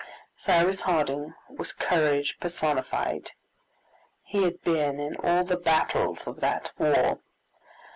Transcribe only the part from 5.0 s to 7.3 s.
all the battles of that war.